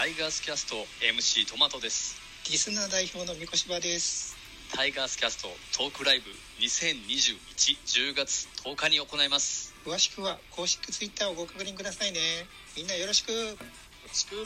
[0.00, 2.16] タイガースキャスト MC トマトです。
[2.50, 4.34] リスナー代表の三越場です。
[4.74, 6.30] タイガースキャストトークライブ
[6.64, 9.74] 202110月10日に行います。
[9.84, 12.18] 詳しくは公式ツイッターをご確認くださいね。
[12.78, 13.30] みんなよろしく。
[13.30, 14.36] よろしく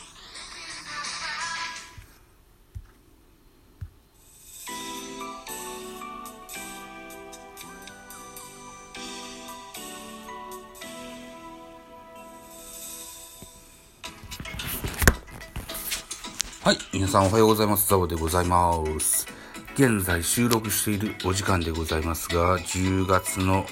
[16.65, 16.77] はい。
[16.91, 17.87] 皆さんおはようございます。
[17.87, 19.27] ザボでございます。
[19.75, 23.67] 現在収録しているお時間でございますが、10月の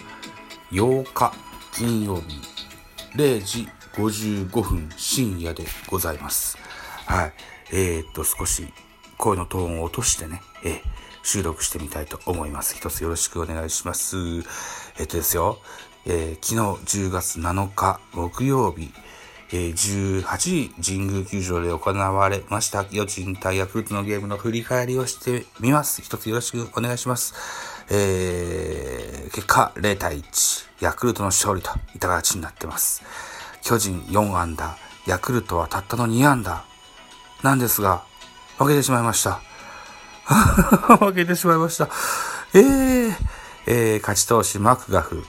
[0.72, 1.34] 8日
[1.74, 2.40] 金曜日
[3.16, 6.56] 0時55分深夜でございます。
[7.08, 7.34] はい。
[7.72, 8.72] えー、っと、少し
[9.18, 10.82] 声のトーンを落としてね、えー、
[11.24, 12.76] 収録してみたいと思います。
[12.76, 14.18] 一つよろしくお願いします。
[15.00, 15.58] えっとですよ、
[16.06, 18.94] えー、昨日10月7日木曜日、
[19.58, 26.02] 18時神宮球場で行われました、予賃対ヤクルトのゲームの振り返りをしてみます。
[26.02, 27.34] 一つよろしくお願いします。
[27.90, 33.04] えー、結果0対1、ヤクルトの勝利といった形になってます。
[33.62, 36.64] 巨人4安打、ヤクルトはたったの2安打
[37.44, 38.04] なんですが、
[38.58, 39.42] 負けてしまいました。
[40.98, 41.90] 負けてしまいました。
[42.54, 43.16] えー、
[43.68, 45.24] えー、勝ち投手マクガフ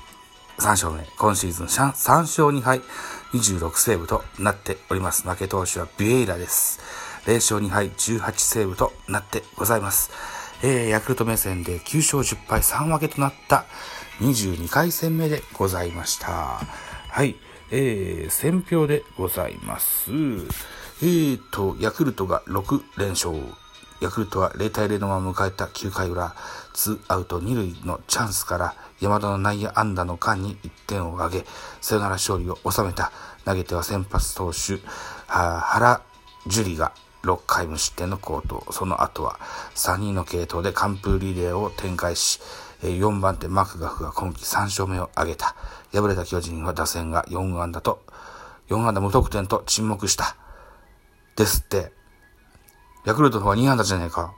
[0.59, 1.87] 3勝目、今シーズン3
[2.21, 2.81] 勝2敗。
[3.35, 5.29] 26セーブとなっております。
[5.29, 6.81] 負け投手はビエイラです。
[7.27, 10.11] 0勝2敗18セーブとなってございます。
[10.63, 13.67] えー、ヤクルト目線で9勝10敗3分けとなった
[14.21, 16.61] 22回戦目でございました。
[17.09, 17.37] はい。
[17.71, 20.13] えー、選票でございます。
[21.03, 23.35] えーと、ヤクルトが6連勝。
[24.01, 26.35] ヤクルトは0対0のまま迎えた9回裏、
[26.75, 31.47] 2アウト2塁のチャンスから山田の内野安打の間に1点を挙げ、
[31.81, 33.13] サヨナラ勝利を収めた。
[33.45, 34.81] 投げては先発投手、
[35.27, 36.03] 原
[36.47, 38.67] 樹里が6回無失点の好投。
[38.71, 39.39] その後は
[39.75, 42.41] 3人の系統で完封リレーを展開し、
[42.83, 45.55] 4番手マクガフが今季3勝目を挙げた。
[45.93, 48.03] 敗れた巨人は打線が4安打と、
[48.69, 50.37] 4安打無得点と沈黙した。
[51.37, 51.93] ですって。
[53.05, 54.35] ヤクルトの方は2安打じゃねえか。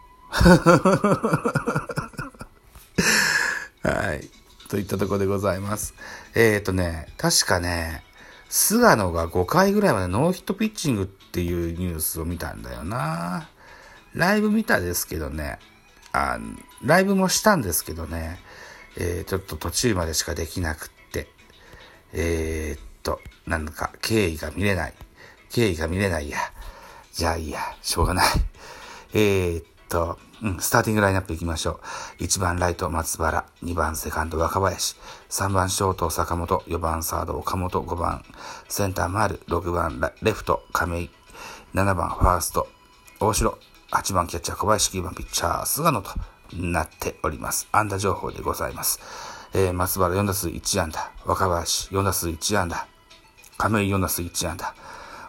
[3.86, 4.28] はい。
[4.68, 5.94] といったとこでございます。
[6.34, 8.02] えっ、ー、とね、確かね、
[8.48, 13.48] 菅野が5回ぐらいまでノーヒットピッチングっていうニュースを見たんだよな。
[14.12, 15.60] ライブ見たですけどね、
[16.12, 16.38] あ
[16.82, 18.40] ライブもしたんですけどね、
[18.96, 21.28] えー、ちょっと途中までしかできなくって、
[22.12, 24.94] えー、っと、なんか経緯が見れない。
[25.50, 26.38] 経緯が見れないや。
[27.12, 28.26] じゃあいいや、しょうがない。
[29.14, 31.80] えー、っと、うん、スターティングラインナップ行きましょ
[32.18, 32.22] う。
[32.22, 34.96] 1番ライト松原、2番セカンド若林、
[35.30, 38.24] 3番ショート坂本、4番サード岡本、5番
[38.68, 41.10] センター丸、6番レフト亀井、
[41.74, 42.68] 7番ファースト
[43.18, 43.58] 大城、
[43.92, 46.10] 8番キャッチャー小林、9番ピッチャー菅野と
[46.54, 47.66] なっております。
[47.72, 49.00] 安打情報でございます。
[49.54, 52.86] えー、松原4打数1安打、若林4打数1安打、
[53.56, 54.74] 亀井4打数1安打、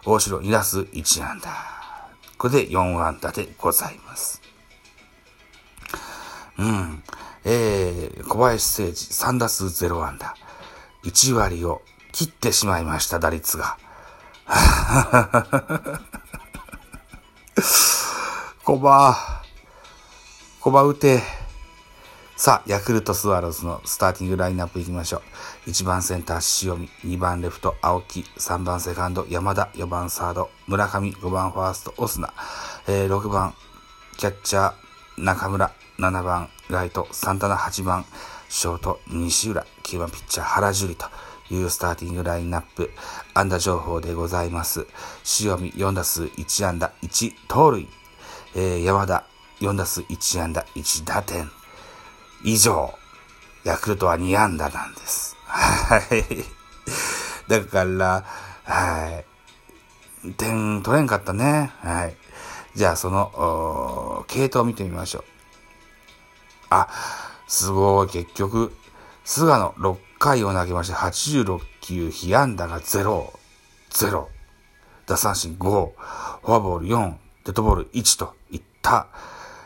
[0.04, 1.50] 大城2打数1安打。
[2.36, 4.47] これで4安打でございます。
[6.58, 7.02] うん。
[7.44, 10.34] えー、小林誠司3打数0安打。
[11.04, 11.82] 1割を
[12.12, 13.78] 切ってしまいました、打率が。
[18.64, 19.16] コバ、
[20.60, 21.22] コバ打て。
[22.36, 25.22] さあ、ヤクルトスワローズのスターティングラインナップ行きましょ
[25.66, 25.70] う。
[25.70, 32.32] 1番センター塩見、2番レフト青木、3番セカンド山田、4番サード村上、5番ファーストオスナ、
[32.86, 33.54] えー、6番
[34.16, 34.87] キャッチャー
[35.18, 38.04] 中村、7番ライトサンタナ8番
[38.48, 42.90] ショート西浦9番ピッチャー原樹里というスターティングラインナップ
[43.34, 44.86] 安打情報でございます。
[45.40, 47.88] 塩見4打数1安打1盗塁、
[48.54, 49.24] えー、山田
[49.60, 51.50] 4打数1安打1打点。
[52.44, 52.94] 以上。
[53.64, 55.36] ヤクルトは2安打なんです。
[55.46, 56.24] はい。
[57.48, 58.24] だから
[58.64, 59.22] は
[60.24, 60.32] い。
[60.34, 61.72] 点取れんかったね。
[61.80, 62.16] はい。
[62.78, 65.24] じゃあその系統を見てみましょう
[66.70, 66.86] あ、
[67.48, 68.08] すごい。
[68.08, 68.72] 結局、
[69.24, 73.32] 菅野6回を投げまして、86球、被安打が0、
[73.90, 74.26] 0、
[75.08, 77.14] 打三振5、フォアボール4、
[77.46, 79.08] デッドボール1といった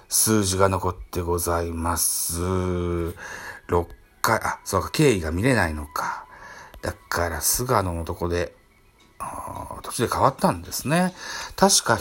[0.08, 2.40] 数字が残ってございます。
[2.40, 3.14] 6
[4.22, 6.24] 回、あ、そうか、経緯が見れないのか。
[6.80, 8.54] だから、菅野のとこで、
[9.82, 11.12] 途中で変わったんですね。
[11.56, 11.98] 確か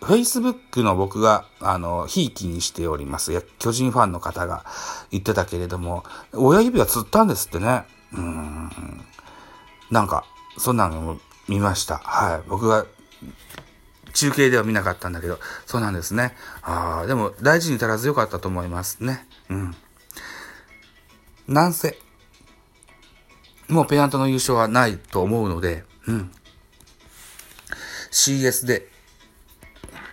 [0.00, 3.44] Facebook の僕が、あの、ひいきにしております。
[3.58, 4.64] 巨人ファンの方が
[5.10, 7.84] 言ってたけれども、親指はつったんですってね。
[8.12, 8.70] うん。
[9.90, 10.24] なんか、
[10.56, 11.98] そんなのも見ました。
[11.98, 12.48] はい。
[12.48, 12.86] 僕が
[14.12, 16.34] 中継では見なかったんだけど、そうなんですね。
[16.62, 19.26] ああ、でも大事に至らずよかったと思いますね。
[19.48, 19.76] うん。
[21.46, 21.98] なんせ、
[23.68, 26.30] もうペナントの優勝はないと思うので、うん。
[28.10, 28.88] CS で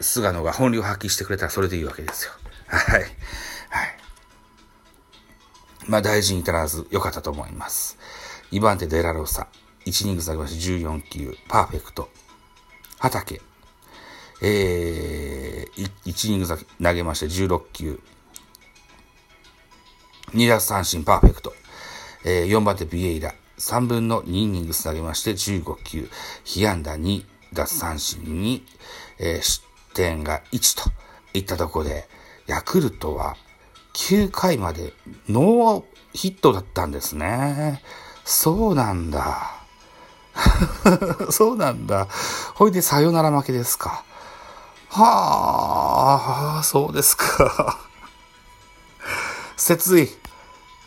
[0.06, 2.32] 菅野が本領発揮してくれたらそれでいいわけですよ。
[2.68, 3.02] はい。
[3.02, 3.10] はい。
[5.88, 7.98] まあ大事に至らず良かったと思います。
[8.52, 9.48] 2番手デラロサ。
[9.86, 11.36] 1イニング投げまして14球。
[11.48, 12.10] パーフェクト。
[13.00, 13.42] 畑。
[14.42, 18.00] えー、1イニング投げまして16球。
[20.34, 21.54] 2奪三振パーフェクト。
[22.24, 23.34] えー、4番手ビエイラ。
[23.58, 26.10] 3分の2イニング投げまして15球。
[26.44, 27.24] 被安打2、
[27.54, 28.62] 奪三振2、
[29.20, 30.92] えー、点が1と
[31.34, 32.08] いったところで、
[32.46, 33.36] ヤクルトは
[33.94, 34.94] 9回まで
[35.28, 35.84] ノー
[36.14, 37.82] ヒットだったんですね。
[38.24, 39.56] そうなんだ。
[41.32, 42.08] そうなんだ。
[42.54, 44.04] ほいでサヨナラ負けですか。
[44.90, 47.80] はあ、そうですか。
[49.58, 50.10] 切い。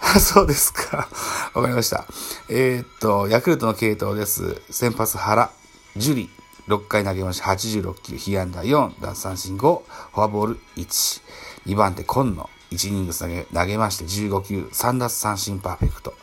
[0.20, 1.08] そうですか。
[1.54, 2.06] わかりました。
[2.48, 4.60] えー、っと、ヤクルトの系統です。
[4.70, 5.50] 先発原、
[5.96, 6.30] ジュリ、
[6.68, 11.22] 6回投げまして86球、被安打4、奪三振5、フォアボール1。
[11.66, 16.14] 2番手、今野、1イニング投げ投げまして15球、3奪三振パーフェクト。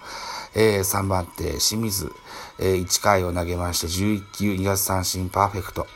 [0.53, 2.11] えー、3番手、清水、
[2.59, 5.87] えー、1回を投げまして11球、2奪三振パーフェクト。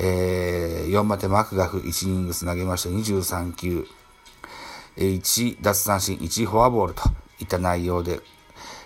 [0.00, 3.86] えー、4番手、マクガフ、1イニング投げまして23球、
[4.96, 7.02] えー、1奪三振、1フォアボールと
[7.38, 8.18] いった内容で、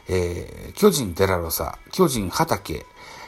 [0.09, 2.85] えー、巨人デラロサ、巨人畑、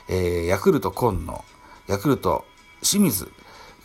[0.08, 1.44] えー、ヤクルト今野、
[1.88, 2.44] ヤクルト、
[2.82, 3.32] 清水、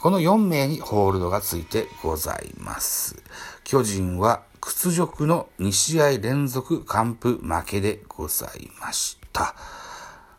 [0.02, 3.24] この4名にホールドがついてございます。
[3.64, 9.56] 巨人は屈辱の2試合連続完封負けでございました。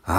[0.03, 0.11] あ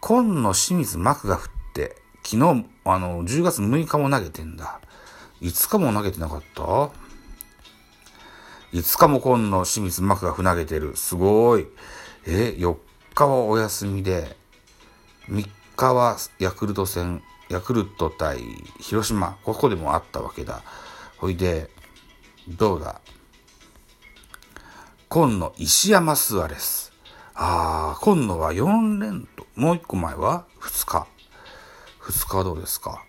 [0.00, 0.06] ー。
[0.06, 1.42] 今野清水幕が降っ
[1.74, 4.80] て、昨日、あの、10月6日も投げてんだ。
[5.40, 6.90] 5日も投げてなかった ?5
[8.98, 10.96] 日も今野清水幕が投げてる。
[10.96, 11.66] すごい。
[12.24, 12.76] え、4
[13.26, 14.36] 日はお休みで、
[15.28, 18.38] 3日はヤクルト戦、ヤクルト対
[18.78, 20.62] 広島、ここでもあったわけだ。
[21.16, 21.68] ほいで、
[22.48, 23.00] どうだ？
[25.08, 26.92] 今野石山スアレス。
[27.34, 31.06] ああ、今野は4連と、もう1個前は？2日。
[32.00, 33.04] 2日はどうですか？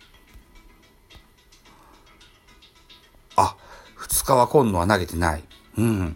[3.36, 3.56] あ、
[3.98, 5.44] 2日は今野は投げてない。
[5.78, 6.16] うん。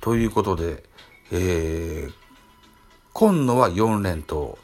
[0.00, 0.84] ということで、
[1.32, 2.25] えー、
[3.18, 4.58] 今野は4連投、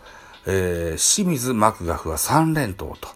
[0.46, 3.08] えー、清水マクガフは3連投と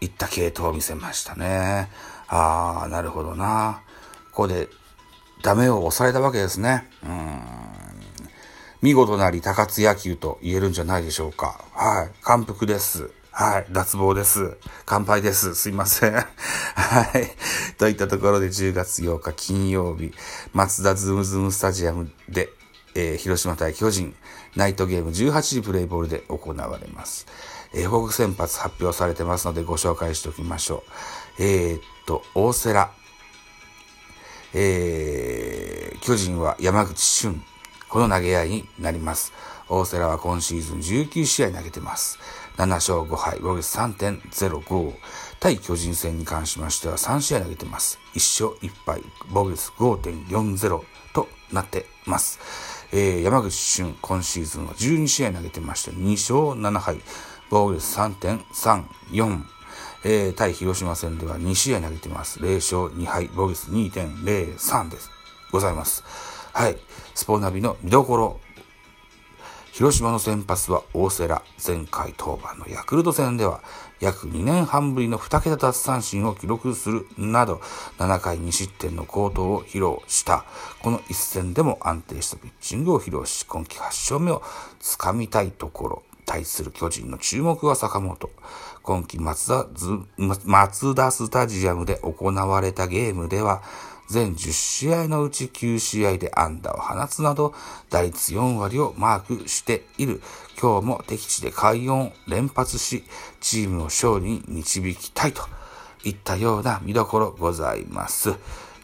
[0.00, 1.90] いった系統を見せましたね。
[2.28, 3.82] ああ、なるほどな。
[4.30, 4.68] ここで
[5.42, 6.88] ダメを押されたわけですね。
[7.02, 7.40] うん。
[8.80, 11.60] 見事なり高津野球と言えるんじゃないでしょうか。
[11.72, 12.10] はい。
[12.22, 13.10] 感服です。
[13.32, 13.66] はい。
[13.72, 14.58] 脱帽です。
[14.86, 15.56] 乾杯です。
[15.56, 16.12] すいません。
[16.14, 17.74] はい。
[17.78, 20.14] といったところで10月8日金曜日、
[20.52, 22.50] 松田ズームズームスタジアムで
[22.94, 24.14] えー、広島対巨人、
[24.56, 27.26] ナイトゲーム18時プレイボールで行われます。
[27.72, 30.84] えー、予告先発発表されてますのでご紹介しておきましょ
[31.38, 31.42] う。
[31.42, 32.88] えー、っと、大瀬良、
[34.54, 37.42] えー、巨人は山口俊、
[37.88, 39.32] この投げ合いになります。
[39.68, 42.18] 大瀬良は今シーズン19試合投げてます。
[42.56, 44.94] 7勝5敗、防御率3.05。
[45.40, 47.98] 対巨人戦に関しましては3試合投げてます。
[48.14, 52.38] 1勝1敗、防御率5.40となってます。
[52.92, 57.00] えー、山口俊、今シーズンは12試合投げてまして、2勝7敗、
[57.50, 59.42] 防御率3.34。
[60.04, 62.38] えー、対広島戦では2試合投げてます。
[62.40, 65.10] 0勝2敗、防御率2.03です。
[65.50, 66.04] ございます。
[66.52, 66.78] はい。
[67.14, 68.40] スポーナビの見どころ。
[69.78, 71.40] 広島の先発は大瀬良。
[71.64, 73.60] 前回登板のヤクルト戦では
[74.00, 77.60] 約2年半ぶりの2桁奪三振を記録するなど、
[77.98, 80.44] 7回2失点の好投を披露した。
[80.82, 84.42] この一戦でも安定したピッチングを披露し、今季8勝目を
[84.80, 86.02] つかみたいところ。
[86.26, 88.30] 対する巨人の注目は坂本。
[88.82, 89.66] 今季松田
[90.44, 93.62] 松田スタジアムで行われたゲームでは、
[94.08, 97.54] 全10試合のうち9試合で安打を放つなど、
[97.90, 100.22] 打率4割をマークしている。
[100.60, 103.04] 今日も敵地で快音連発し、
[103.40, 105.42] チームを勝利に導きたいと
[106.04, 108.34] いったような見どころございます。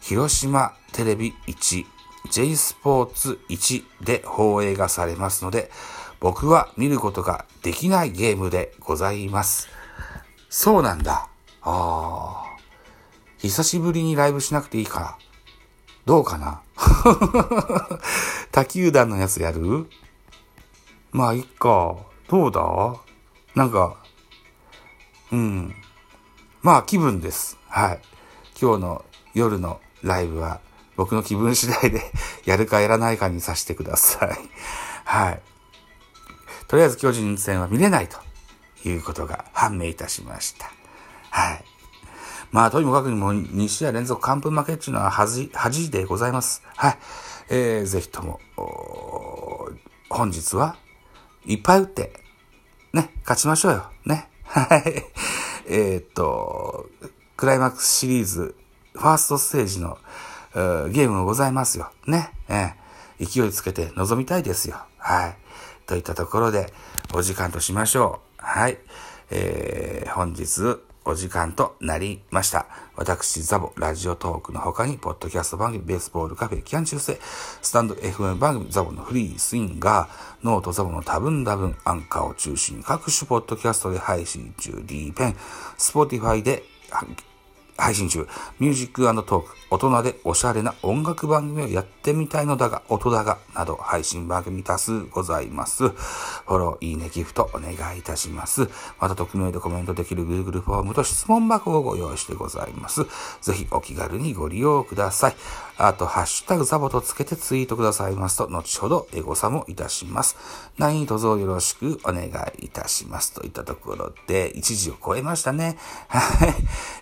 [0.01, 1.85] 広島テレビ1、
[2.29, 5.71] J スポーツ1で放映がされますので、
[6.19, 9.67] 僕は見ることができないゲームでございます。
[10.49, 11.27] そうなんだ。
[11.61, 12.54] ああ。
[13.49, 15.17] 久しぶりにライブしなくていいから。
[16.05, 16.61] どうかな？
[18.51, 19.89] 他球団のやつやる？
[21.11, 21.95] まあ、いっか。
[22.27, 22.61] どうだ？
[23.55, 23.97] なんか、
[25.31, 25.75] うん。
[26.61, 27.57] まあ気分です。
[27.67, 28.01] はい。
[28.59, 30.59] 今日の夜のライブは
[30.95, 32.01] 僕の気分次第で
[32.45, 34.49] やるかやらないかにさせてください。
[35.05, 35.41] はい。
[36.67, 38.17] とりあえず巨人戦は見れないと
[38.87, 40.71] いうことが判明いたしました。
[41.29, 41.65] はい。
[42.55, 46.63] まあ、とにもかくにも2試合連続完封負けっていうのは恥、恥でございます。
[46.77, 46.97] はい。
[47.49, 48.39] えー、ぜひとも、
[50.09, 50.77] 本日は
[51.45, 52.13] いっぱい打って、
[52.93, 53.91] ね、勝ちましょうよ。
[54.05, 54.29] ね。
[54.47, 55.03] はい。
[55.67, 56.89] えっと、
[57.35, 58.55] クライマックスシリーズ、
[58.93, 61.91] ファーストステージの、ーゲームもございますよ。
[62.07, 62.31] ね。
[62.47, 62.85] えー
[63.17, 64.77] 勢いつけて臨みたいですよ。
[64.97, 65.37] はい。
[65.87, 66.73] といったところで、
[67.13, 68.43] お時間としましょう。
[68.43, 68.77] はい。
[69.31, 72.65] えー、本日、お時間となりました。
[72.95, 77.19] 私、ザボ、ラジオトークの他に、ポッドキャスト番組、ベースボールカフェ、キャン中世、
[77.61, 85.35] スタンド FM 番組、ザボのフリースインガー、ノートザボの多分多分、アンカーを中心に各種ポッドキャストで配信中、D ペン、
[85.77, 86.63] スポーティファイで、
[87.77, 88.27] 配信中、
[88.59, 95.89] ミュージックトーク、大人でおしゃれな音楽番組をやってみたいのだが、音だが、など配信番組多数ございます。
[95.89, 98.69] フォロー、いいね、ギフトお願いいたします。
[98.99, 103.03] また、匿名でコメントできる Google フォームと質問箱をご用意してございます。
[103.41, 105.35] ぜひお気軽にご利用ください。
[105.77, 110.37] あと、ハッシュタグザボとつけてツイートくださいますと、後ほどエゴサもいたします。
[110.77, 112.27] 何卒よろしくお願
[112.59, 113.33] いいたします。
[113.33, 115.77] といったところで、1時を超えましたね。
[116.07, 116.55] はい。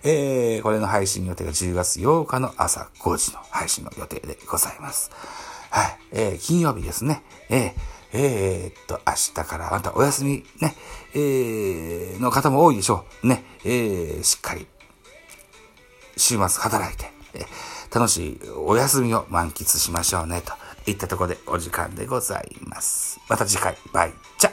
[0.04, 5.12] えー、これの配信予定が10月8日の朝5時の配信の予定でございます。
[5.70, 5.98] はい。
[6.12, 7.22] えー、金曜日ですね。
[7.50, 7.72] えー、
[8.14, 10.76] えー、っと、明日からまたお休みね、
[11.14, 13.28] えー、の方も多いでしょう。
[13.28, 14.66] ね、えー、しっかり
[16.18, 23.20] 週末働いて、えー楽しいお休みを満喫しましょうね、といったところでお時間でございます。
[23.30, 24.53] また次回、バイチャ